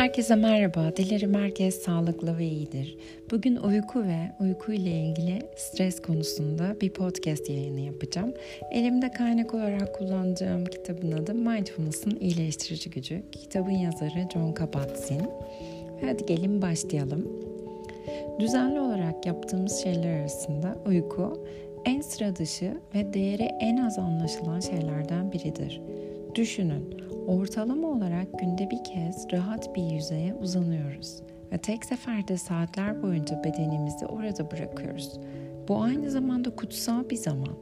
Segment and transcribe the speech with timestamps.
[0.00, 0.96] Herkese merhaba.
[0.96, 2.96] Dilerim herkes sağlıklı ve iyidir.
[3.30, 8.34] Bugün uyku ve uyku ile ilgili stres konusunda bir podcast yayını yapacağım.
[8.70, 13.22] Elimde kaynak olarak kullanacağım kitabın adı Mindfulness'ın İyileştirici Gücü.
[13.32, 15.30] Kitabın yazarı John Kabat-Zinn.
[16.00, 17.28] Hadi gelin başlayalım.
[18.38, 21.46] Düzenli olarak yaptığımız şeyler arasında uyku
[21.84, 25.80] en sıra dışı ve değeri en az anlaşılan şeylerden biridir.
[26.34, 26.99] Düşünün,
[27.30, 31.22] ortalama olarak günde bir kez rahat bir yüzeye uzanıyoruz
[31.52, 35.20] ve tek seferde saatler boyunca bedenimizi orada bırakıyoruz.
[35.68, 37.56] Bu aynı zamanda kutsal bir zaman.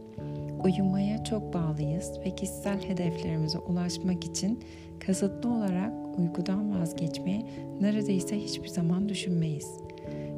[0.64, 4.60] Uyumaya çok bağlıyız ve kişisel hedeflerimize ulaşmak için
[5.06, 7.46] kasıtlı olarak uykudan vazgeçmeyi
[7.80, 9.70] neredeyse hiçbir zaman düşünmeyiz.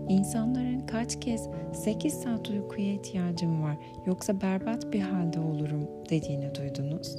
[0.08, 7.16] İnsanların kaç kez 8 saat uykuya ihtiyacım var yoksa berbat bir halde olurum dediğini duydunuz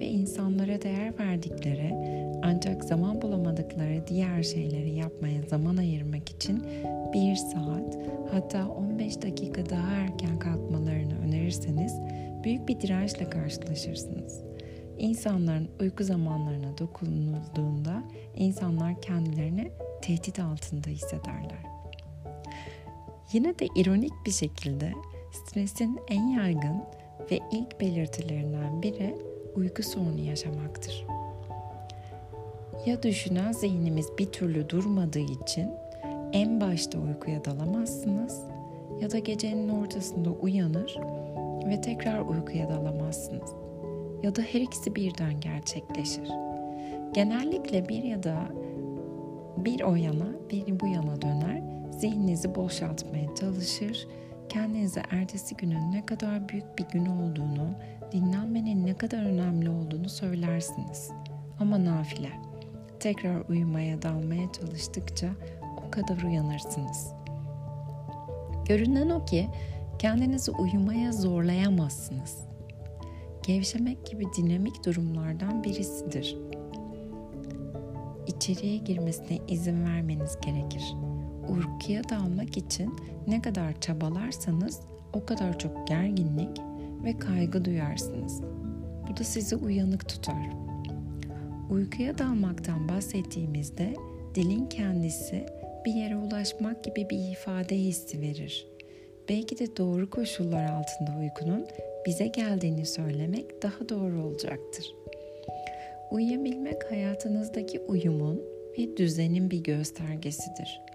[0.00, 1.94] ve insanlara değer verdikleri
[2.42, 6.64] ancak zaman bulamadıkları diğer şeyleri yapmaya zaman ayırmak için
[7.12, 7.98] bir saat
[8.32, 11.92] hatta 15 dakika daha erken kalkmalarını önerirseniz
[12.44, 14.40] büyük bir dirençle karşılaşırsınız.
[14.98, 18.02] İnsanların uyku zamanlarına dokunulduğunda
[18.36, 19.70] insanlar kendilerini
[20.02, 21.62] tehdit altında hissederler.
[23.32, 24.92] Yine de ironik bir şekilde
[25.32, 26.82] stresin en yaygın
[27.30, 29.14] ve ilk belirtilerinden biri
[29.58, 31.06] uyku sorunu yaşamaktır.
[32.86, 35.70] Ya düşünen zihnimiz bir türlü durmadığı için
[36.32, 38.42] en başta uykuya dalamazsınız
[39.00, 40.96] ya da gecenin ortasında uyanır
[41.66, 43.50] ve tekrar uykuya dalamazsınız.
[44.22, 46.28] Ya da her ikisi birden gerçekleşir.
[47.12, 48.48] Genellikle bir ya da
[49.56, 51.62] bir o yana bir bu yana döner,
[51.98, 54.08] zihninizi boşaltmaya çalışır,
[54.48, 57.70] kendinize ertesi günün ne kadar büyük bir gün olduğunu
[58.12, 61.10] dinlenmenin ne kadar önemli olduğunu söylersiniz.
[61.60, 62.30] Ama nafile.
[63.00, 65.28] Tekrar uyumaya dalmaya çalıştıkça
[65.86, 67.12] o kadar uyanırsınız.
[68.64, 69.48] Görünen o ki
[69.98, 72.38] kendinizi uyumaya zorlayamazsınız.
[73.46, 76.36] Gevşemek gibi dinamik durumlardan birisidir.
[78.26, 80.94] İçeriye girmesine izin vermeniz gerekir.
[81.48, 82.94] Uykuya dalmak için
[83.26, 84.80] ne kadar çabalarsanız
[85.12, 86.60] o kadar çok gerginlik
[87.04, 88.40] ve kaygı duyarsınız.
[89.08, 90.50] Bu da sizi uyanık tutar.
[91.70, 93.94] Uykuya dalmaktan bahsettiğimizde
[94.34, 95.46] dilin kendisi
[95.84, 98.66] bir yere ulaşmak gibi bir ifade hissi verir.
[99.28, 101.66] Belki de doğru koşullar altında uykunun
[102.06, 104.94] bize geldiğini söylemek daha doğru olacaktır.
[106.10, 108.42] Uyuyabilmek hayatınızdaki uyumun
[108.78, 110.87] ve düzenin bir göstergesidir.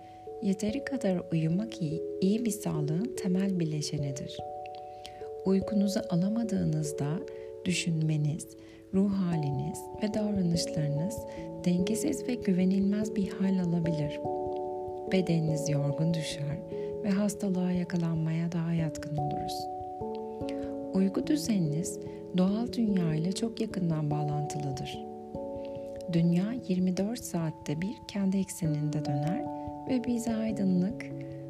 [0.43, 4.53] Yeteri kadar uyumak iyi, iyi bir sağlığın temel bileşenidir.''
[5.45, 7.19] uykunuzu alamadığınızda
[7.65, 8.47] düşünmeniz,
[8.93, 11.15] ruh haliniz ve davranışlarınız
[11.65, 14.19] dengesiz ve güvenilmez bir hal alabilir.
[15.11, 16.57] Bedeniniz yorgun düşer
[17.03, 19.67] ve hastalığa yakalanmaya daha yatkın oluruz.
[20.93, 21.99] Uyku düzeniniz
[22.37, 25.05] doğal dünya ile çok yakından bağlantılıdır.
[26.13, 31.05] Dünya 24 saatte bir kendi ekseninde döner ve bize aydınlık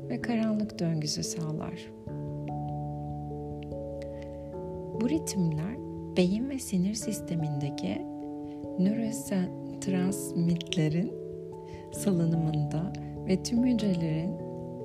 [0.09, 1.91] ve karanlık döngüsü sağlar.
[5.01, 5.75] Bu ritimler
[6.17, 8.01] beyin ve sinir sistemindeki
[8.79, 11.11] nörotransmitlerin
[11.91, 12.93] salınımında
[13.27, 14.31] ve tüm hücrelerin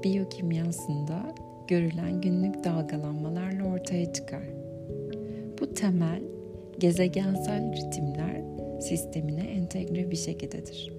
[0.02, 1.34] biyokimyasında
[1.68, 4.44] görülen günlük dalgalanmalarla ortaya çıkar.
[5.60, 6.22] Bu temel
[6.78, 8.42] gezegensel ritimler
[8.80, 10.97] sistemine entegre bir şekildedir.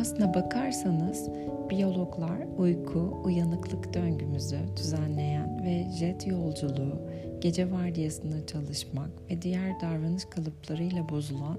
[0.00, 1.30] Aslına bakarsanız
[1.70, 11.08] biyologlar uyku, uyanıklık döngümüzü düzenleyen ve jet yolculuğu, gece vardiyasında çalışmak ve diğer davranış kalıplarıyla
[11.08, 11.58] bozulan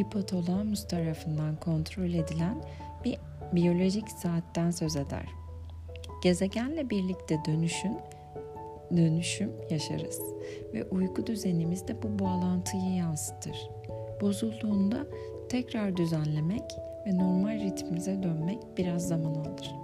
[0.00, 2.62] hipotalamus tarafından kontrol edilen
[3.04, 3.16] bir
[3.52, 5.26] biyolojik saatten söz eder.
[6.22, 7.98] Gezegenle birlikte dönüşün
[8.96, 10.20] dönüşüm yaşarız
[10.74, 13.70] ve uyku düzenimiz de bu bağlantıyı yansıtır.
[14.20, 15.06] Bozulduğunda
[15.48, 16.62] tekrar düzenlemek
[17.06, 19.74] ve normal ritmimize dönmek biraz zaman alır.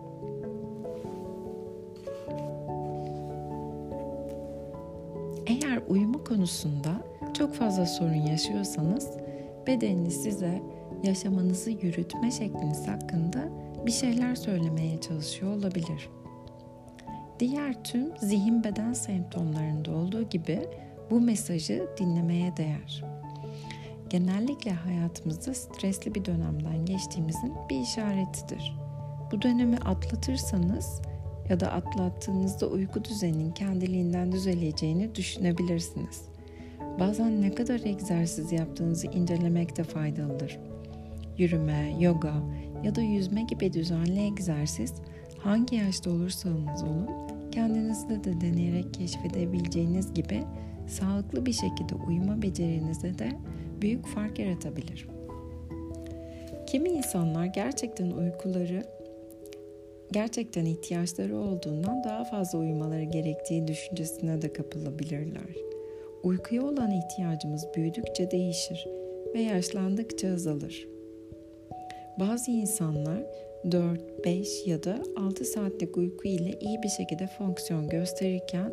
[5.46, 6.90] Eğer uyuma konusunda
[7.38, 9.10] çok fazla sorun yaşıyorsanız
[9.66, 10.62] bedeniniz size
[11.02, 13.48] yaşamanızı yürütme şekliniz hakkında
[13.86, 16.08] bir şeyler söylemeye çalışıyor olabilir.
[17.40, 20.60] Diğer tüm zihin beden semptomlarında olduğu gibi
[21.10, 23.15] bu mesajı dinlemeye değer
[24.10, 28.76] genellikle hayatımızda stresli bir dönemden geçtiğimizin bir işaretidir.
[29.32, 31.00] Bu dönemi atlatırsanız
[31.48, 36.22] ya da atlattığınızda uyku düzeninin kendiliğinden düzeleceğini düşünebilirsiniz.
[37.00, 40.58] Bazen ne kadar egzersiz yaptığınızı incelemek de faydalıdır.
[41.38, 42.34] yürüme, yoga
[42.84, 44.94] ya da yüzme gibi düzenli egzersiz
[45.38, 47.06] hangi yaşta olursanız olun
[47.52, 50.44] kendinizde de deneyerek keşfedebileceğiniz gibi
[50.86, 53.32] sağlıklı bir şekilde uyuma becerinize de
[53.82, 55.08] büyük fark yaratabilir.
[56.66, 58.82] Kimi insanlar gerçekten uykuları
[60.12, 65.56] gerçekten ihtiyaçları olduğundan daha fazla uyumaları gerektiği düşüncesine de kapılabilirler.
[66.22, 68.88] Uykuya olan ihtiyacımız büyüdükçe değişir
[69.34, 70.88] ve yaşlandıkça azalır.
[72.20, 73.22] Bazı insanlar
[73.72, 78.72] 4, 5 ya da 6 saatlik uyku ile iyi bir şekilde fonksiyon gösterirken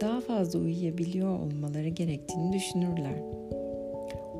[0.00, 3.22] daha fazla uyuyabiliyor olmaları gerektiğini düşünürler.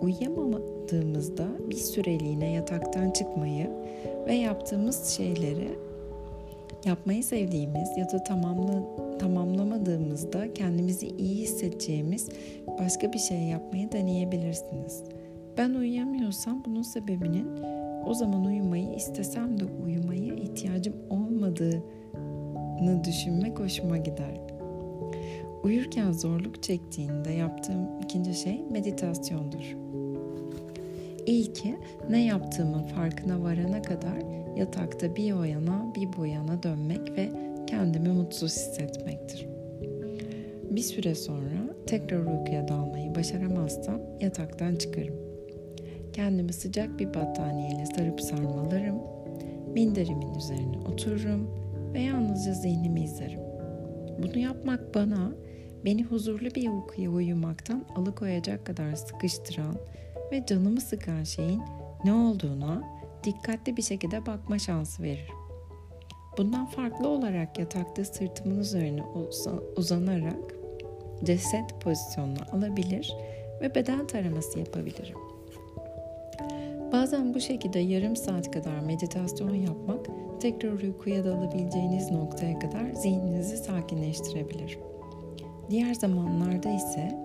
[0.01, 3.71] Uyuyamadığımızda bir süreliğine yataktan çıkmayı
[4.27, 5.69] ve yaptığımız şeyleri
[6.85, 8.83] yapmayı sevdiğimiz ya da tamamla,
[9.19, 12.29] tamamlamadığımızda kendimizi iyi hissedeceğimiz
[12.79, 15.03] başka bir şey yapmayı deneyebilirsiniz.
[15.59, 17.49] Ben uyuyamıyorsam bunun sebebinin
[18.07, 24.41] o zaman uyumayı istesem de uyumaya ihtiyacım olmadığını düşünmek hoşuma gider.
[25.65, 29.86] Uyurken zorluk çektiğinde yaptığım ikinci şey meditasyondur.
[31.27, 31.77] İlki
[32.11, 34.19] ne yaptığımın farkına varana kadar
[34.57, 37.31] yatakta bir o yana bir bu yana dönmek ve
[37.67, 39.47] kendimi mutsuz hissetmektir.
[40.71, 45.15] Bir süre sonra tekrar uykuya dalmayı başaramazsam yataktan çıkarım.
[46.13, 49.01] Kendimi sıcak bir battaniyeyle sarıp sarmalarım,
[49.75, 51.51] minderimin üzerine otururum
[51.95, 53.41] ve yalnızca zihnimi izlerim.
[54.23, 55.33] Bunu yapmak bana
[55.85, 59.77] beni huzurlu bir uykuya uyumaktan alıkoyacak kadar sıkıştıran
[60.33, 61.63] ve canımı sıkan şeyin
[62.05, 62.83] ne olduğuna
[63.25, 65.31] dikkatli bir şekilde bakma şansı verir.
[66.39, 69.05] Bundan farklı olarak yatakta sırtımın üzerine
[69.77, 70.55] uzanarak
[71.25, 73.15] ceset pozisyonunu alabilir
[73.61, 75.19] ve beden taraması yapabilirim.
[76.93, 80.07] Bazen bu şekilde yarım saat kadar meditasyon yapmak
[80.41, 84.79] tekrar uykuya dalabileceğiniz noktaya kadar zihninizi sakinleştirebilir.
[85.71, 87.19] Diğer zamanlarda ise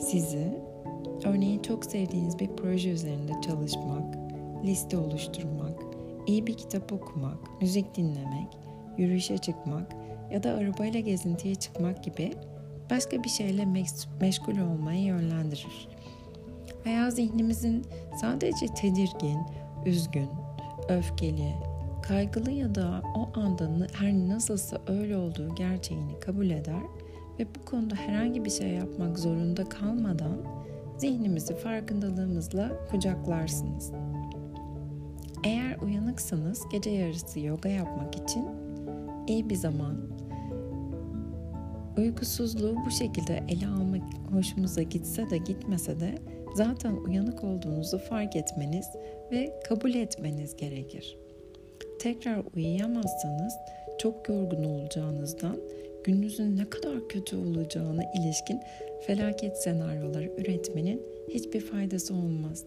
[0.00, 0.69] sizi
[1.24, 4.16] örneğin çok sevdiğiniz bir proje üzerinde çalışmak,
[4.64, 5.82] liste oluşturmak,
[6.26, 8.48] iyi bir kitap okumak, müzik dinlemek,
[8.98, 9.92] yürüyüşe çıkmak
[10.32, 12.32] ya da arabayla gezintiye çıkmak gibi
[12.90, 13.66] başka bir şeyle
[14.20, 15.88] meşgul olmayı yönlendirir.
[16.86, 17.84] Veya zihnimizin
[18.20, 19.38] sadece tedirgin,
[19.86, 20.28] üzgün,
[20.88, 21.54] öfkeli,
[22.02, 26.82] kaygılı ya da o anda her nasılsa öyle olduğu gerçeğini kabul eder
[27.38, 30.36] ve bu konuda herhangi bir şey yapmak zorunda kalmadan
[31.00, 33.92] zihnimizi farkındalığımızla kucaklarsınız.
[35.44, 38.48] Eğer uyanıksanız gece yarısı yoga yapmak için
[39.26, 39.96] iyi bir zaman.
[41.98, 44.02] Uykusuzluğu bu şekilde ele almak
[44.32, 46.14] hoşumuza gitse de gitmese de
[46.54, 48.86] zaten uyanık olduğunuzu fark etmeniz
[49.32, 51.18] ve kabul etmeniz gerekir.
[52.00, 53.54] Tekrar uyuyamazsanız
[53.98, 55.56] çok yorgun olacağınızdan
[56.04, 58.60] gününüzün ne kadar kötü olacağına ilişkin
[59.06, 62.64] felaket senaryoları üretmenin hiçbir faydası olmaz.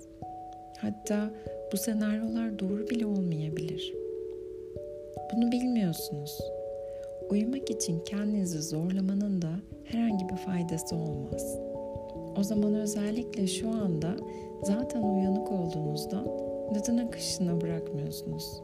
[0.77, 1.31] Hatta
[1.73, 3.93] bu senaryolar doğru bile olmayabilir.
[5.33, 6.39] Bunu bilmiyorsunuz.
[7.29, 9.51] Uyumak için kendinizi zorlamanın da
[9.83, 11.59] herhangi bir faydası olmaz.
[12.37, 14.15] O zaman özellikle şu anda
[14.63, 16.27] zaten uyanık olduğunuzdan
[16.71, 18.61] neden akışına bırakmıyorsunuz?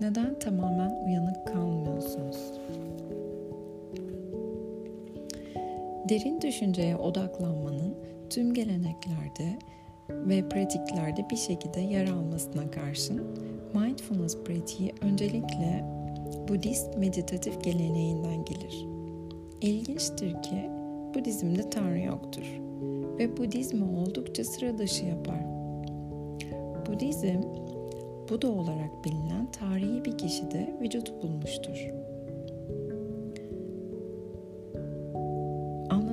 [0.00, 2.36] Neden tamamen uyanık kalmıyorsunuz?
[6.10, 7.96] Derin düşünceye odaklanmanın
[8.30, 9.58] tüm geleneklerde
[10.10, 13.22] ve pratiklerde bir şekilde yer almasına karşın
[13.74, 15.84] mindfulness pratiği öncelikle
[16.48, 18.86] Budist meditatif geleneğinden gelir.
[19.60, 20.70] İlginçtir ki
[21.14, 22.60] Budizm'de Tanrı yoktur
[23.18, 25.40] ve Budizmi oldukça sıra dışı yapar.
[26.86, 27.42] Budizm,
[28.30, 31.90] Buda olarak bilinen tarihi bir kişide vücut bulmuştur.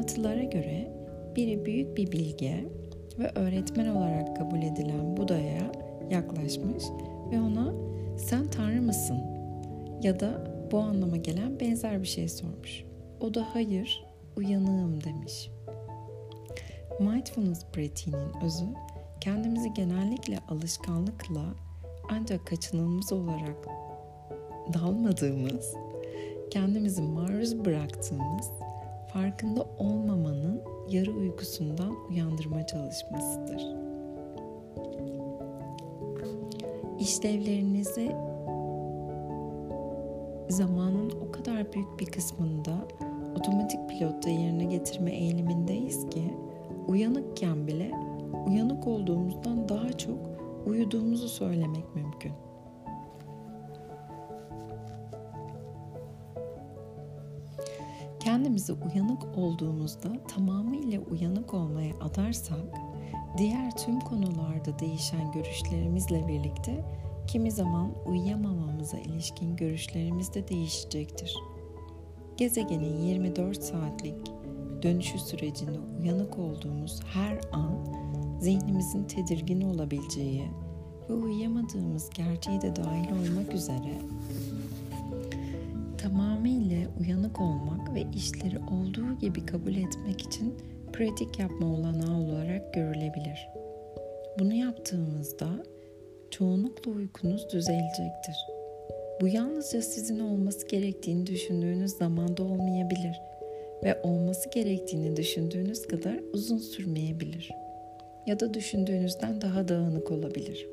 [0.07, 0.91] Anlatılara göre
[1.35, 2.65] biri büyük bir bilge
[3.19, 5.71] ve öğretmen olarak kabul edilen Buda'ya
[6.09, 6.83] yaklaşmış
[7.31, 7.73] ve ona
[8.17, 9.17] sen Tanrı mısın?
[10.01, 12.83] ya da bu anlama gelen benzer bir şey sormuş.
[13.21, 14.05] O da hayır,
[14.37, 15.49] uyanığım demiş.
[16.99, 18.65] Mindfulness pratiğinin özü
[19.21, 21.45] kendimizi genellikle alışkanlıkla
[22.09, 23.67] ancak kaçınılmaz olarak
[24.73, 25.73] dalmadığımız,
[26.51, 28.51] kendimizi maruz bıraktığımız,
[29.13, 33.63] farkında olmamanın yarı uykusundan uyandırma çalışmasıdır.
[36.99, 38.15] İşlevlerinizi
[40.49, 42.87] zamanın o kadar büyük bir kısmında
[43.39, 46.33] otomatik pilotta yerine getirme eğilimindeyiz ki
[46.87, 47.91] uyanıkken bile
[48.47, 50.17] uyanık olduğumuzdan daha çok
[50.65, 52.46] uyuduğumuz uyuduğumuzu söylemek mümkün.
[58.37, 62.75] Kendimizi uyanık olduğumuzda tamamıyla uyanık olmaya adarsak,
[63.37, 66.85] diğer tüm konularda değişen görüşlerimizle birlikte
[67.27, 71.35] kimi zaman uyuyamamamıza ilişkin görüşlerimiz de değişecektir.
[72.37, 74.15] Gezegenin 24 saatlik
[74.83, 77.85] dönüşü sürecinde uyanık olduğumuz her an
[78.39, 80.47] zihnimizin tedirgin olabileceği
[81.09, 83.99] ve uyuyamadığımız gerçeği de dahil olmak üzere
[85.97, 90.55] tamamıyla uyanık olmak ve işleri olduğu gibi kabul etmek için
[90.93, 93.47] pratik yapma olanağı olarak görülebilir.
[94.39, 95.49] Bunu yaptığımızda
[96.31, 98.35] çoğunlukla uykunuz düzelecektir.
[99.21, 103.21] Bu yalnızca sizin olması gerektiğini düşündüğünüz zamanda olmayabilir
[103.83, 107.51] ve olması gerektiğini düşündüğünüz kadar uzun sürmeyebilir.
[108.25, 110.67] Ya da düşündüğünüzden daha dağınık olabilir.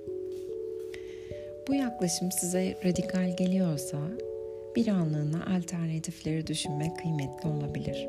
[1.68, 3.98] Bu yaklaşım size radikal geliyorsa
[4.76, 8.08] bir anlığına alternatifleri düşünmek kıymetli olabilir.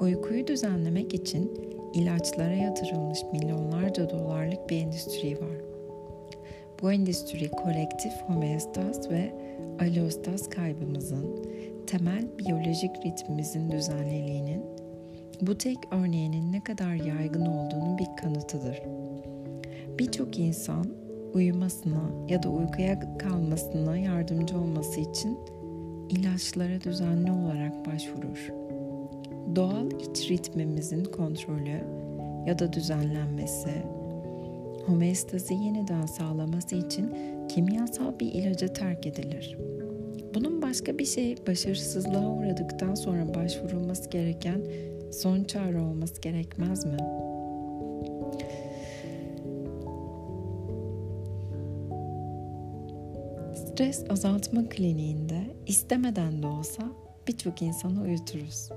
[0.00, 1.52] Uykuyu düzenlemek için
[1.94, 5.56] ilaçlara yatırılmış milyonlarca dolarlık bir endüstri var.
[6.82, 9.32] Bu endüstri kolektif homeostaz ve
[9.80, 11.46] aloostaz kaybımızın,
[11.86, 14.62] temel biyolojik ritmimizin düzenliliğinin,
[15.40, 18.82] bu tek örneğinin ne kadar yaygın olduğunu bir kanıtıdır.
[19.98, 20.86] Birçok insan
[21.34, 25.38] uyumasına ya da uykuya kalmasına yardımcı olması için
[26.10, 28.52] ilaçlara düzenli olarak başvurur.
[29.56, 31.80] Doğal iç ritmimizin kontrolü
[32.46, 33.70] ya da düzenlenmesi,
[34.86, 37.14] homeostazi yeniden sağlaması için
[37.48, 39.56] kimyasal bir ilaca terk edilir.
[40.34, 44.62] Bunun başka bir şey başarısızlığa uğradıktan sonra başvurulması gereken
[45.12, 46.96] son çare olması gerekmez mi?
[53.76, 56.82] Stres azaltma kliniğinde istemeden de olsa
[57.28, 58.68] birçok insanı uyuturuz.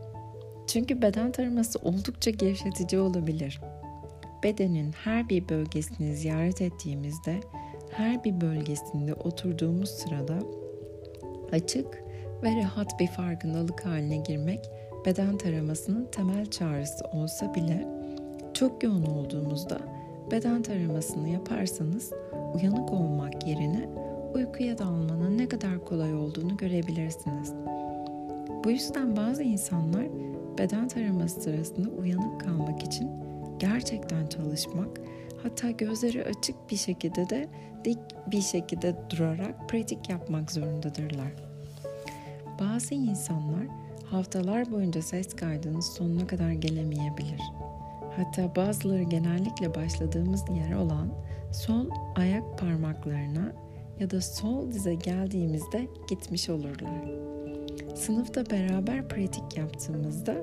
[0.68, 3.62] Çünkü beden taraması oldukça gevşetici olabilir.
[4.44, 7.40] Bedenin her bir bölgesini ziyaret ettiğimizde
[7.92, 10.40] her bir bölgesinde oturduğumuz sırada
[11.52, 12.04] açık
[12.44, 14.70] ve rahat bir farkındalık haline girmek
[15.06, 17.88] beden taramasının temel çağrısı olsa bile
[18.54, 19.80] çok yoğun olduğumuzda
[20.32, 22.12] beden taramasını yaparsanız
[22.54, 27.54] uyanık olmak yerine uykuya dalmanın ne kadar kolay olduğunu görebilirsiniz.
[28.64, 30.06] Bu yüzden bazı insanlar
[30.58, 33.10] beden taraması sırasında uyanık kalmak için
[33.60, 35.02] gerçekten çalışmak,
[35.44, 37.50] hatta gözleri açık bir şekilde de
[37.86, 38.00] dik
[38.32, 41.32] bir şekilde durarak pratik yapmak zorundadırlar.
[42.60, 43.68] Bazı insanlar
[44.06, 47.42] haftalar boyunca ses kaydının sonuna kadar gelemeyebilir.
[48.16, 51.10] Hatta bazıları genellikle başladığımız yer olan
[51.52, 53.52] sol ayak parmaklarına
[54.00, 57.30] ya da sol dize geldiğimizde gitmiş olurlar.
[57.96, 60.36] Sınıfta beraber pratik yaptığımızda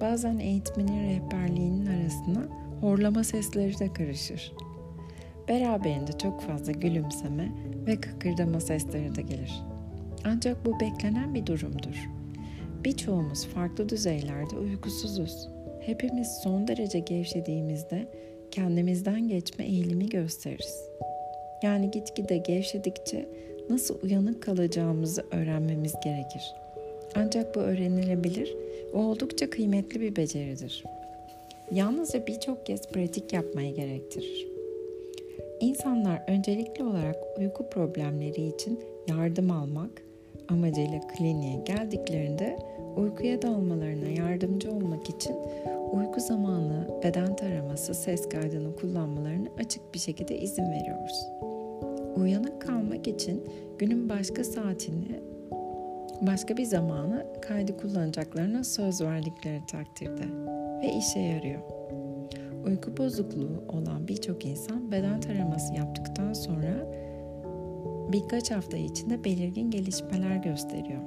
[0.00, 2.48] bazen eğitmenin rehberliğinin arasına
[2.80, 4.52] horlama sesleri de karışır.
[5.48, 7.52] Beraberinde çok fazla gülümseme
[7.86, 9.62] ve kıkırdama sesleri de gelir.
[10.24, 12.08] Ancak bu beklenen bir durumdur.
[12.84, 15.48] Birçoğumuz farklı düzeylerde uykusuzuz.
[15.80, 18.08] Hepimiz son derece gevşediğimizde
[18.50, 20.88] kendimizden geçme eğilimi gösteririz.
[21.62, 23.28] Yani gitgide gevşedikçe
[23.70, 26.54] nasıl uyanık kalacağımızı öğrenmemiz gerekir.
[27.14, 28.56] Ancak bu öğrenilebilir
[28.94, 30.84] ve oldukça kıymetli bir beceridir.
[31.70, 34.48] Yalnızca birçok kez pratik yapmayı gerektirir.
[35.60, 39.90] İnsanlar öncelikli olarak uyku problemleri için yardım almak
[40.48, 42.58] amacıyla kliniğe geldiklerinde
[42.96, 45.36] uykuya dalmalarına yardımcı olmak için
[45.92, 51.47] uyku zamanı beden taraması ses kaydını kullanmalarını açık bir şekilde izin veriyoruz.
[52.18, 53.44] Uyanık kalmak için
[53.78, 55.20] günün başka saatini
[56.22, 60.24] başka bir zamanı kaydı kullanacaklarına söz verdikleri takdirde
[60.82, 61.60] ve işe yarıyor.
[62.66, 66.86] Uyku bozukluğu olan birçok insan beden taraması yaptıktan sonra
[68.12, 71.02] birkaç hafta içinde belirgin gelişmeler gösteriyor.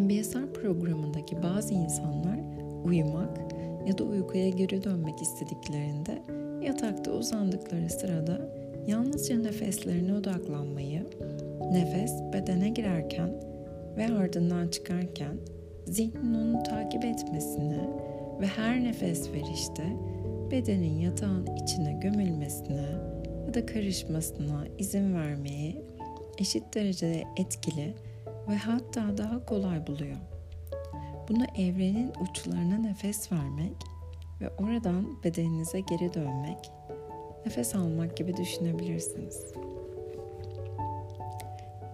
[0.00, 2.38] MBSR programındaki bazı insanlar
[2.84, 3.38] uyumak
[3.86, 6.22] ya da uykuya geri dönmek istediklerinde
[6.62, 8.57] yatakta uzandıkları sırada
[8.88, 11.06] yalnızca nefeslerine odaklanmayı,
[11.72, 13.30] nefes bedene girerken
[13.96, 15.36] ve ardından çıkarken
[15.86, 17.80] zihnin onu takip etmesini
[18.40, 19.84] ve her nefes verişte
[20.50, 22.86] bedenin yatağın içine gömülmesine
[23.46, 25.82] ya da karışmasına izin vermeyi
[26.38, 27.94] eşit derecede etkili
[28.48, 30.16] ve hatta daha kolay buluyor.
[31.28, 33.76] Bunu evrenin uçlarına nefes vermek
[34.40, 36.70] ve oradan bedeninize geri dönmek
[37.48, 39.52] nefes almak gibi düşünebilirsiniz.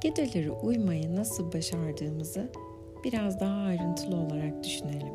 [0.01, 2.51] Geceleri uyumayı nasıl başardığımızı
[3.05, 5.15] biraz daha ayrıntılı olarak düşünelim.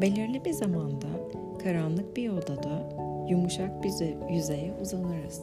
[0.00, 1.06] Belirli bir zamanda
[1.62, 2.88] karanlık bir odada
[3.28, 3.92] yumuşak bir
[4.34, 5.42] yüzeye uzanırız.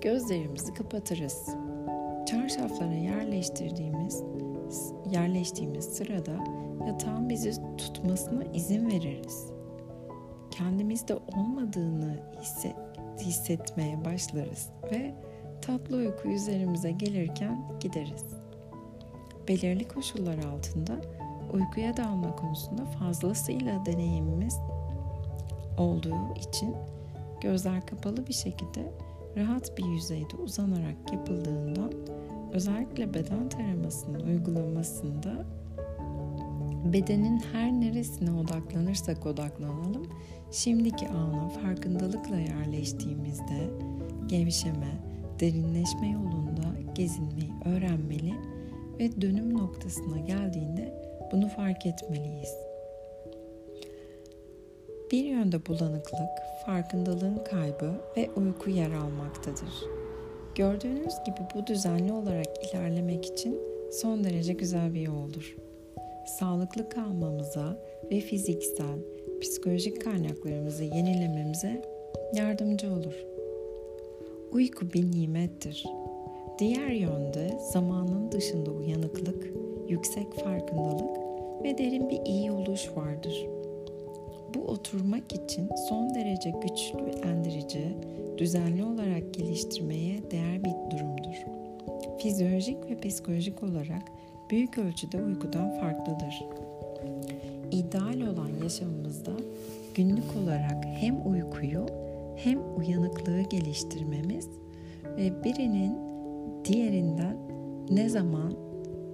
[0.00, 1.48] Gözlerimizi kapatırız.
[2.26, 4.22] Çarşaflara yerleştirdiğimiz
[5.10, 6.44] yerleştiğimiz sırada
[6.86, 9.50] yatağın bizi tutmasına izin veririz.
[10.50, 12.20] Kendimizde olmadığını
[13.20, 15.14] hissetmeye başlarız ve
[15.62, 18.24] tatlı uyku üzerimize gelirken gideriz.
[19.48, 21.00] Belirli koşullar altında
[21.52, 24.58] uykuya dalma konusunda fazlasıyla deneyimimiz
[25.78, 26.74] olduğu için
[27.40, 28.92] gözler kapalı bir şekilde
[29.36, 31.92] rahat bir yüzeyde uzanarak yapıldığından
[32.52, 35.46] özellikle beden taramasının uygulamasında
[36.92, 40.06] bedenin her neresine odaklanırsak odaklanalım
[40.52, 43.70] şimdiki ana farkındalıkla yerleştiğimizde
[44.26, 45.00] gevşeme,
[45.40, 48.34] derinleşme yolunda gezinmeyi öğrenmeli
[48.98, 50.94] ve dönüm noktasına geldiğinde
[51.32, 52.54] bunu fark etmeliyiz.
[55.12, 56.30] Bir yönde bulanıklık,
[56.66, 59.68] farkındalığın kaybı ve uyku yer almaktadır.
[60.54, 63.60] Gördüğünüz gibi bu düzenli olarak ilerlemek için
[63.92, 65.56] son derece güzel bir yoldur.
[66.26, 67.78] Sağlıklı kalmamıza
[68.10, 68.98] ve fiziksel,
[69.40, 71.82] psikolojik kaynaklarımızı yenilememize
[72.34, 73.14] yardımcı olur.
[74.52, 75.84] Uyku bir nimettir.
[76.58, 79.52] Diğer yönde zamanın dışında uyanıklık,
[79.88, 81.16] yüksek farkındalık
[81.64, 83.46] ve derin bir iyi oluş vardır.
[84.54, 87.96] Bu oturmak için son derece güçlendirici,
[88.38, 91.44] düzenli olarak geliştirmeye değer bir durumdur.
[92.18, 94.15] Fizyolojik ve psikolojik olarak
[94.50, 96.44] büyük ölçüde uykudan farklıdır.
[97.70, 99.32] İdeal olan yaşamımızda
[99.94, 101.86] günlük olarak hem uykuyu
[102.36, 104.48] hem uyanıklığı geliştirmemiz
[105.16, 105.98] ve birinin
[106.64, 107.36] diğerinden
[107.90, 108.52] ne zaman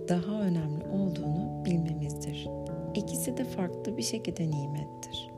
[0.09, 2.49] daha önemli olduğunu bilmemizdir.
[2.95, 5.31] İkisi de farklı bir şekilde nimettir.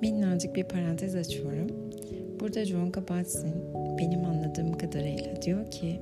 [0.00, 1.68] Minnacık bir parantez açıyorum.
[2.40, 3.54] Burada John Kabat-Zinn
[3.98, 6.00] benim anladığım kadarıyla diyor ki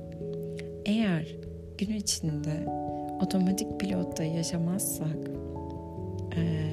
[0.85, 1.46] eğer
[1.77, 2.65] gün içinde
[3.21, 5.17] otomatik pilotta yaşamazsak,
[6.35, 6.69] e,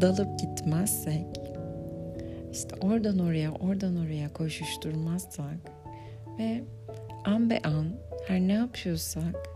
[0.00, 1.26] dalıp gitmezsek,
[2.52, 5.56] işte oradan oraya, oradan oraya koşuşturmazsak
[6.38, 6.64] ve
[7.24, 7.86] an be an
[8.28, 9.48] her ne yapıyorsak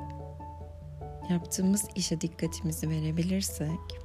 [1.30, 4.00] yaptığımız işe dikkatimizi verebilirsek,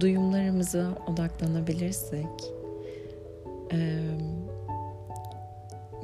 [0.00, 2.54] duyumlarımıza odaklanabilirsek,
[3.72, 4.00] e,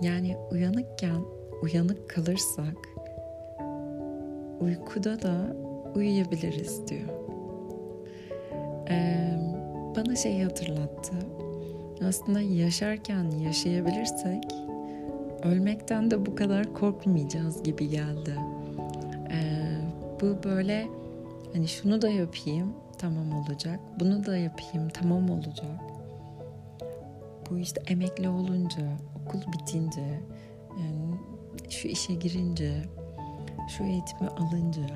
[0.02, 1.22] yani uyanıkken
[1.62, 2.76] uyanık kalırsak
[4.60, 5.56] uykuda da
[5.94, 7.08] uyuyabiliriz diyor.
[8.90, 9.38] Ee,
[9.96, 11.12] bana şeyi hatırlattı.
[12.08, 14.44] Aslında yaşarken yaşayabilirsek
[15.42, 18.34] ölmekten de bu kadar korkmayacağız gibi geldi.
[19.30, 19.78] Ee,
[20.20, 20.86] bu böyle
[21.52, 23.80] hani şunu da yapayım tamam olacak.
[24.00, 25.80] Bunu da yapayım tamam olacak.
[27.50, 28.82] Bu işte emekli olunca,
[29.22, 30.20] okul bitince,
[30.70, 31.14] yani
[31.70, 32.72] şu işe girince,
[33.68, 34.86] şu eğitimi alınca,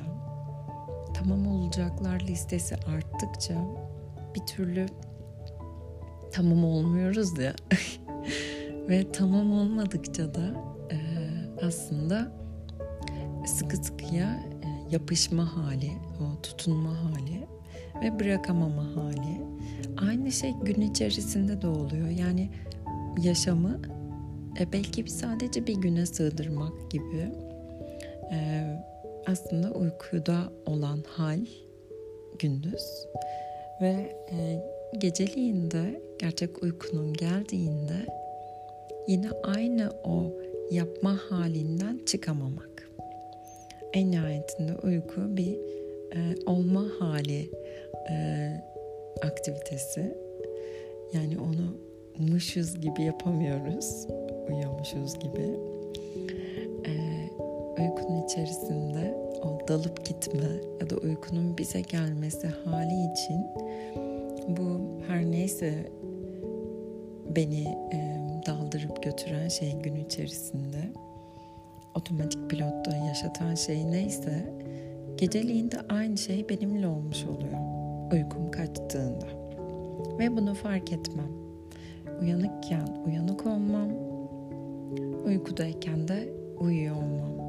[1.15, 3.55] tamam olacaklar listesi arttıkça
[4.35, 4.87] bir türlü
[6.33, 7.55] tamam olmuyoruz ya.
[8.89, 10.55] Ve tamam olmadıkça da
[10.91, 10.99] e,
[11.67, 12.33] aslında
[13.47, 17.47] sıkı sıkıya e, yapışma hali, o tutunma hali
[18.03, 19.41] ve bırakamama hali.
[20.09, 22.09] Aynı şey gün içerisinde de oluyor.
[22.09, 22.51] Yani
[23.23, 23.81] yaşamı
[24.61, 27.33] e, belki sadece bir güne sığdırmak gibi
[28.33, 28.65] e,
[29.27, 31.41] aslında uykuda olan hal
[32.39, 33.07] gündüz
[33.81, 34.65] ve e,
[34.99, 38.07] geceliğin de gerçek uykunun geldiğinde
[39.09, 40.33] yine aynı o
[40.71, 42.91] yapma halinden çıkamamak.
[43.93, 45.55] En nihayetinde uyku bir
[46.17, 47.51] e, olma hali
[48.11, 48.15] e,
[49.23, 50.19] aktivitesi.
[51.13, 51.77] Yani onu
[52.19, 54.07] muşuz gibi yapamıyoruz.
[54.49, 55.74] Uyuyormuşuz gibi.
[57.79, 60.49] Uykunun içerisinde o dalıp gitme
[60.81, 63.47] ya da uykunun bize gelmesi hali için
[64.49, 65.75] bu her neyse
[67.37, 70.93] beni e, daldırıp götüren şey gün içerisinde
[71.95, 74.55] otomatik pilotta yaşatan şey neyse
[75.17, 77.75] geceliğin de aynı şey benimle olmuş oluyor
[78.13, 79.27] uykum kaçtığında.
[80.19, 81.31] Ve bunu fark etmem.
[82.23, 83.89] Uyanıkken uyanık olmam
[85.27, 86.29] uykudayken de
[86.61, 87.44] uyuyor olmam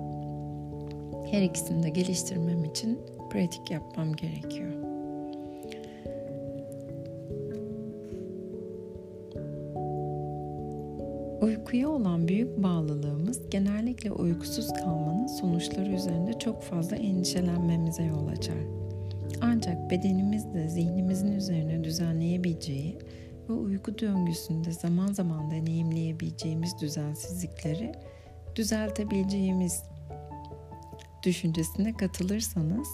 [1.32, 4.72] her ikisini de geliştirmem için pratik yapmam gerekiyor.
[11.42, 18.58] Uykuya olan büyük bağlılığımız genellikle uykusuz kalmanın sonuçları üzerinde çok fazla endişelenmemize yol açar.
[19.42, 22.98] Ancak bedenimiz de zihnimizin üzerine düzenleyebileceği
[23.50, 27.92] ve uyku döngüsünde zaman zaman deneyimleyebileceğimiz düzensizlikleri
[28.56, 29.84] düzeltebileceğimiz
[31.26, 32.88] düşüncesine katılırsanız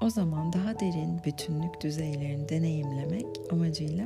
[0.00, 4.04] o zaman daha derin bütünlük düzeylerini deneyimlemek amacıyla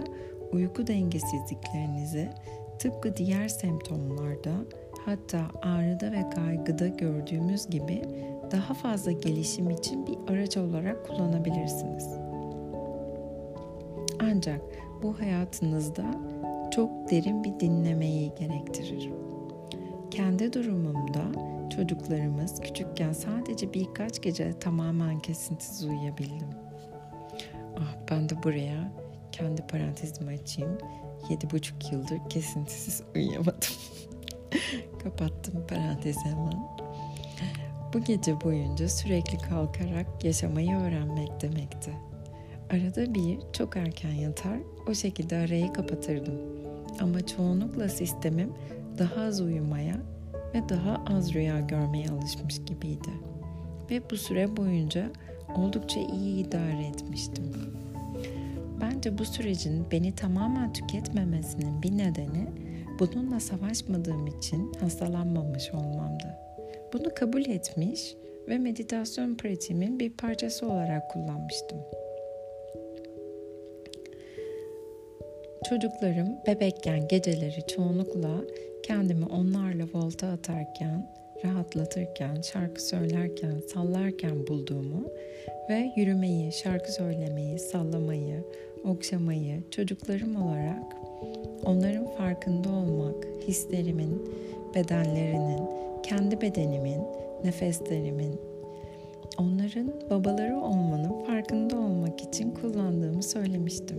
[0.52, 2.30] uyku dengesizliklerinizi
[2.78, 4.52] tıpkı diğer semptomlarda
[5.04, 8.02] hatta ağrıda ve kaygıda gördüğümüz gibi
[8.50, 12.08] daha fazla gelişim için bir araç olarak kullanabilirsiniz.
[14.20, 14.60] Ancak
[15.02, 16.04] bu hayatınızda
[16.70, 19.10] çok derin bir dinlemeyi gerektirir.
[20.10, 26.48] Kendi durumumda çocuklarımız küçükken sadece birkaç gece tamamen kesintisiz uyuyabildim.
[27.79, 28.92] Ah ben de buraya
[29.33, 30.79] kendi parantezimi açayım.
[31.31, 33.68] Yedi buçuk yıldır kesintisiz uyuyamadım.
[35.03, 36.74] Kapattım parantezi hemen.
[37.94, 41.90] Bu gece boyunca sürekli kalkarak yaşamayı öğrenmek demekti.
[42.70, 46.35] Arada bir çok erken yatar, o şekilde arayı kapatırdım.
[47.00, 48.53] Ama çoğunlukla sistemim
[48.98, 49.96] daha az uyumaya
[50.54, 53.10] ve daha az rüya görmeye alışmış gibiydi.
[53.90, 55.10] Ve bu süre boyunca
[55.56, 57.52] oldukça iyi idare etmiştim.
[58.80, 62.46] Bence bu sürecin beni tamamen tüketmemesinin bir nedeni
[62.98, 66.38] bununla savaşmadığım için hastalanmamış olmamdı.
[66.92, 68.14] Bunu kabul etmiş
[68.48, 71.78] ve meditasyon pratiğimin bir parçası olarak kullanmıştım.
[75.68, 78.40] Çocuklarım bebekken geceleri çoğunlukla
[78.84, 81.06] kendimi onlarla volta atarken,
[81.44, 85.04] rahatlatırken, şarkı söylerken, sallarken bulduğumu
[85.70, 88.44] ve yürümeyi, şarkı söylemeyi, sallamayı,
[88.84, 90.96] okşamayı çocuklarım olarak
[91.64, 94.22] onların farkında olmak, hislerimin,
[94.74, 95.62] bedenlerinin,
[96.02, 97.00] kendi bedenimin,
[97.44, 98.40] nefeslerimin,
[99.38, 103.98] onların babaları olmanın farkında olmak için kullandığımı söylemiştim.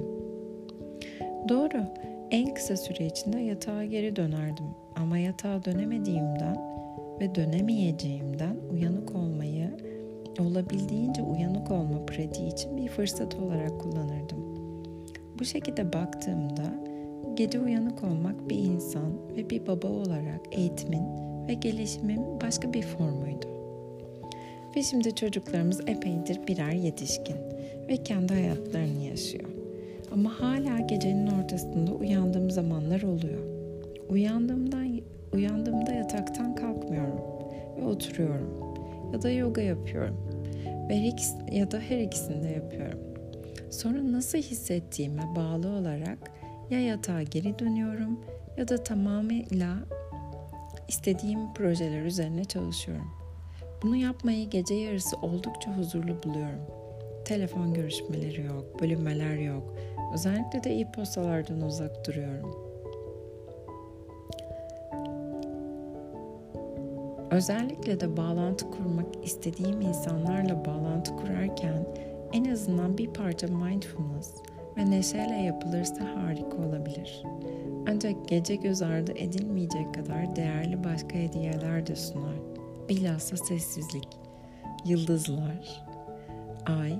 [1.50, 1.84] Doğru,
[2.32, 6.58] en kısa süre içinde yatağa geri dönerdim ama yatağa dönemediğimden
[7.20, 9.70] ve dönemeyeceğimden uyanık olmayı
[10.40, 14.56] olabildiğince uyanık olma pratiği için bir fırsat olarak kullanırdım.
[15.40, 16.84] Bu şekilde baktığımda
[17.34, 21.04] gece uyanık olmak bir insan ve bir baba olarak eğitimin
[21.48, 23.48] ve gelişimin başka bir formuydu.
[24.76, 27.36] Ve şimdi çocuklarımız epeydir birer yetişkin
[27.90, 29.55] ve kendi hayatlarını yaşıyor.
[30.16, 33.42] Ama hala gecenin ortasında uyandığım zamanlar oluyor.
[34.10, 34.78] Uyandığımda,
[35.34, 37.20] uyandığımda yataktan kalkmıyorum
[37.78, 38.76] ve oturuyorum
[39.14, 40.18] ya da yoga yapıyorum
[40.90, 41.14] ve
[41.52, 43.00] ya da her ikisini de yapıyorum.
[43.72, 46.32] Sonra nasıl hissettiğime bağlı olarak
[46.70, 48.20] ya yatağa geri dönüyorum
[48.58, 49.76] ya da tamamıyla
[50.88, 53.12] istediğim projeler üzerine çalışıyorum.
[53.84, 56.62] Bunu yapmayı gece yarısı oldukça huzurlu buluyorum.
[57.26, 59.76] Telefon görüşmeleri yok, bölünmeler yok.
[60.14, 62.66] Özellikle de e-postalardan uzak duruyorum.
[67.32, 71.88] Özellikle de bağlantı kurmak istediğim insanlarla bağlantı kurarken
[72.34, 74.34] en azından bir parça mindfulness
[74.78, 77.24] ve neşeyle yapılırsa harika olabilir.
[77.90, 82.36] Ancak gece göz ardı edilmeyecek kadar değerli başka hediyeler de sunar.
[82.90, 84.08] Bilhassa sessizlik,
[84.86, 85.86] yıldızlar,
[86.66, 86.94] ay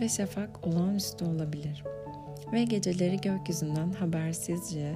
[0.00, 1.84] ve şafak olağanüstü olabilir.
[2.54, 4.94] Ve geceleri gökyüzünden habersizce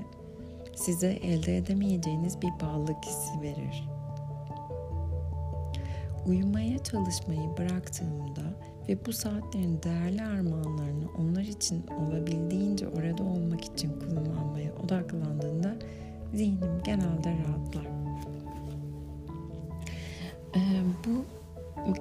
[0.74, 3.88] size elde edemeyeceğiniz bir bağlılık hissi verir.
[6.26, 8.42] Uyumaya çalışmayı bıraktığımda
[8.88, 15.76] ve bu saatlerin değerli armağanlarını onlar için olabildiğince orada olmak için kullanmaya odaklandığında
[16.34, 17.86] zihnim genelde rahatlar.
[20.56, 20.60] Ee,
[21.06, 21.24] bu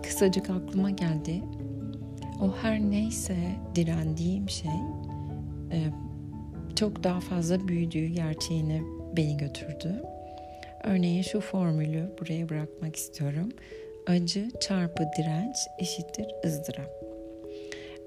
[0.01, 1.43] kısacık aklıma geldi.
[2.41, 3.37] O her neyse
[3.75, 4.71] direndiğim şey
[6.75, 8.81] çok daha fazla büyüdüğü gerçeğine
[9.17, 10.01] beni götürdü.
[10.83, 13.49] Örneğin şu formülü buraya bırakmak istiyorum.
[14.07, 16.97] Acı çarpı direnç eşittir ızdırap.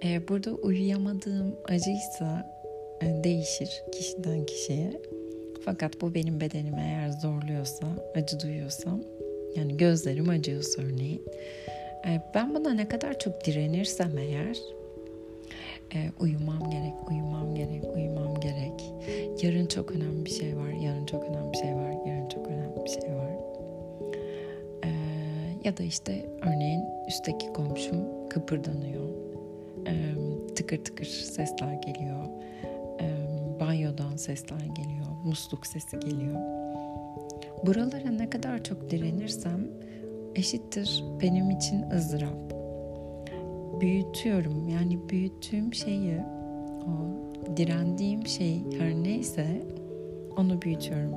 [0.05, 2.61] Ee, burada uyuyamadığım acıysa
[3.03, 5.03] e, değişir kişiden kişiye.
[5.64, 9.01] Fakat bu benim bedenimi eğer zorluyorsa, acı duyuyorsam,
[9.57, 11.23] yani gözlerim acıyorsa örneğin,
[12.07, 14.57] e, ben buna ne kadar çok direnirsem eğer,
[15.94, 17.29] e, uyumam gerek, uyumam.
[19.42, 22.85] Yarın çok önemli bir şey var, yarın çok önemli bir şey var, yarın çok önemli
[22.85, 23.31] bir şey var
[25.64, 29.09] ya da işte örneğin üstteki komşum kıpırdanıyor.
[29.87, 29.94] E,
[30.55, 32.24] tıkır tıkır sesler geliyor.
[33.00, 33.07] E,
[33.61, 35.07] banyodan sesler geliyor.
[35.24, 36.40] Musluk sesi geliyor.
[37.66, 39.68] Buralara ne kadar çok direnirsem
[40.35, 42.55] eşittir benim için ızdırap.
[43.81, 46.20] Büyütüyorum yani büyüttüğüm şeyi
[46.87, 47.19] o
[47.56, 49.46] direndiğim şey her neyse
[50.36, 51.14] onu büyütüyorum.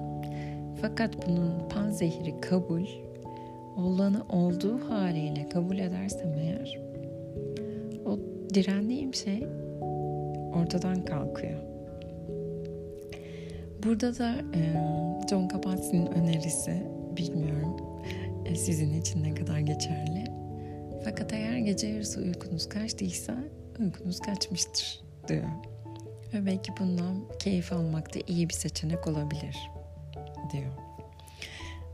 [0.81, 2.85] Fakat bunun panzehiri kabul
[3.77, 6.79] olanı olduğu haliyle kabul edersem eğer
[8.05, 8.19] o
[8.53, 9.47] direndiğim şey
[10.53, 11.59] ortadan kalkıyor.
[13.83, 14.61] Burada da e,
[15.29, 16.83] John Kabat-Zinn önerisi
[17.17, 17.77] bilmiyorum
[18.45, 20.23] e, sizin için ne kadar geçerli.
[21.03, 23.35] Fakat eğer gece yarısı uykunuz kaçtıysa
[23.79, 25.72] uykunuz kaçmıştır diyor.
[26.33, 29.71] Ve belki bundan keyif almak da iyi bir seçenek olabilir
[30.51, 30.71] diyor.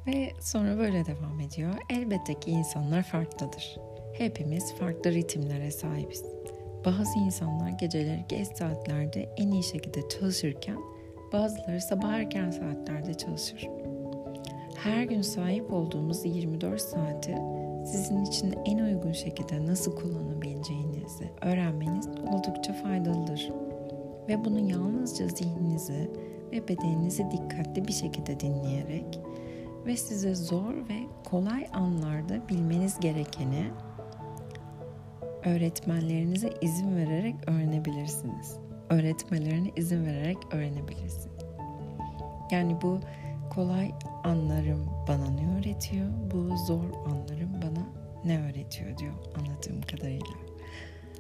[0.08, 1.74] Ve sonra böyle devam ediyor.
[1.90, 3.78] Elbette ki insanlar farklıdır.
[4.14, 6.24] Hepimiz farklı ritimlere sahibiz.
[6.86, 10.78] Bazı insanlar geceleri geç saatlerde en iyi şekilde çalışırken
[11.34, 13.68] bazıları sabah erken saatlerde çalışır.
[14.76, 17.36] Her gün sahip olduğumuz 24 saati
[17.86, 23.50] sizin için en uygun şekilde nasıl kullanabileceğinizi öğrenmeniz oldukça faydalıdır.
[24.30, 26.12] Ve bunu yalnızca zihninizi
[26.52, 29.20] ve bedeninizi dikkatli bir şekilde dinleyerek
[29.86, 33.72] ve size zor ve kolay anlarda bilmeniz gerekeni
[35.46, 38.58] öğretmenlerinize izin vererek öğrenebilirsiniz.
[38.90, 41.46] Öğretmelerine izin vererek öğrenebilirsiniz.
[42.52, 43.00] Yani bu
[43.50, 43.92] kolay
[44.24, 47.86] anlarım bana ne öğretiyor, bu zor anlarım bana
[48.26, 50.36] ne öğretiyor diyor anladığım kadarıyla.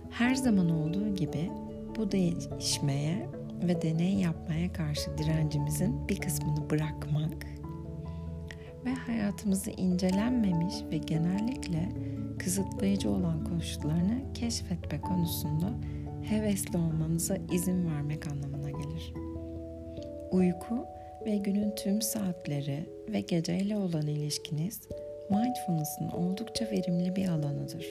[0.09, 1.51] Her zaman olduğu gibi
[1.99, 3.29] bu değişmeye
[3.63, 7.45] ve deney yapmaya karşı direncimizin bir kısmını bırakmak
[8.85, 11.89] ve hayatımızı incelenmemiş ve genellikle
[12.39, 15.73] kısıtlayıcı olan koşullarını keşfetme konusunda
[16.23, 19.13] hevesli olmanıza izin vermek anlamına gelir.
[20.31, 20.85] Uyku
[21.25, 24.81] ve günün tüm saatleri ve geceyle olan ilişkiniz
[25.29, 27.85] mindfulness'ın oldukça verimli bir alanıdır.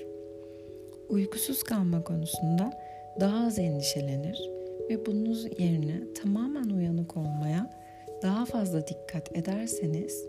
[1.08, 2.87] Uykusuz kalma konusunda
[3.20, 4.50] daha az endişelenir
[4.90, 7.70] ve bunun yerine tamamen uyanık olmaya
[8.22, 10.24] daha fazla dikkat ederseniz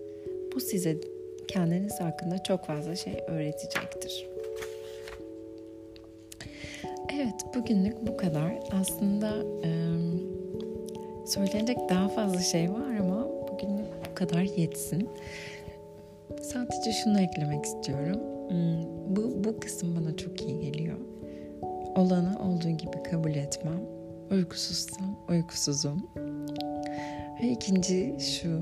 [0.56, 0.98] bu size
[1.48, 4.28] kendiniz hakkında çok fazla şey öğretecektir.
[7.14, 8.60] Evet, bugünlük bu kadar.
[8.72, 9.70] Aslında e,
[11.26, 15.10] söylenecek daha fazla şey var ama bugünlük bu kadar yetsin.
[16.42, 18.20] Sadece şunu eklemek istiyorum.
[19.08, 20.98] Bu, bu kısım bana çok iyi geliyor.
[22.00, 23.80] Olanı olduğu gibi kabul etmem.
[24.32, 26.10] Uykusuzsam uykusuzum.
[27.42, 28.62] Ve ikinci şu,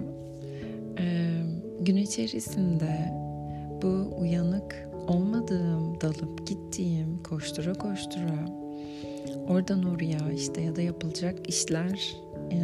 [1.80, 3.14] gün içerisinde
[3.82, 8.46] bu uyanık olmadığım, dalıp gittiğim, koştura koştura
[9.48, 12.16] oradan oraya işte ya da yapılacak işler,
[12.52, 12.58] e,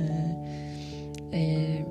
[1.38, 1.86] e,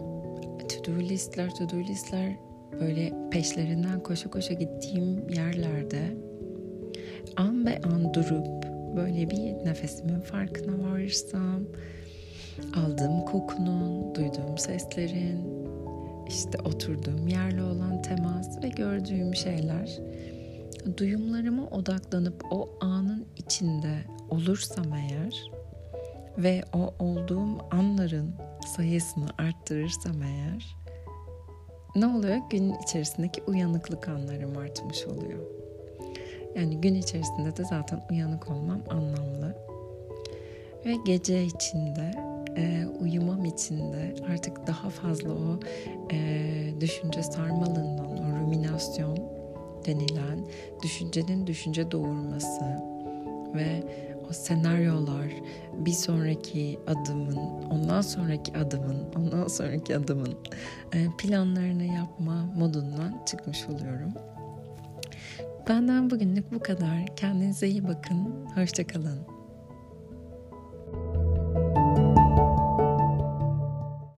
[0.68, 2.37] to do listler, to do listler
[2.81, 6.16] böyle peşlerinden koşa koşa gittiğim yerlerde
[7.37, 8.62] an be an durup
[8.97, 11.63] böyle bir nefesimin farkına varırsam
[12.77, 15.63] aldığım kokunun, duyduğum seslerin,
[16.29, 19.99] işte oturduğum yerle olan temas ve gördüğüm şeyler
[20.97, 23.99] duyumlarıma odaklanıp o anın içinde
[24.31, 25.51] olursam eğer
[26.39, 28.35] ve o olduğum anların
[28.77, 30.77] sayısını arttırırsam eğer
[31.97, 32.37] ne oluyor?
[32.51, 35.62] Gün içerisindeki uyanıklık anlarım artmış oluyor.
[36.57, 39.57] Yani gün içerisinde de zaten uyanık olmam anlamlı.
[40.87, 42.11] Ve gece içinde
[42.57, 45.61] e, uyumam için de artık daha fazla o
[46.12, 49.19] e, düşünce sarmalından, o ruminasyon
[49.87, 50.47] denilen
[50.83, 52.65] düşüncenin düşünce doğurması
[53.55, 53.83] ve
[54.31, 55.33] o senaryolar
[55.73, 57.38] bir sonraki adımın,
[57.71, 60.35] ondan sonraki adımın, ondan sonraki adımın
[60.93, 64.12] e, planlarını yapma modundan çıkmış oluyorum.
[65.68, 67.16] Benden bugünlük bu kadar.
[67.16, 68.46] Kendinize iyi bakın.
[68.55, 69.32] Hoşçakalın.